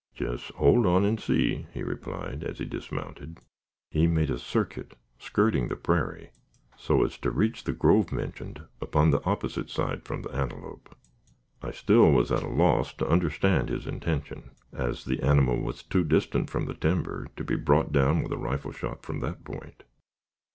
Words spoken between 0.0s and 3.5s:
"Jes' hold on and see," he replied, as he dismounted.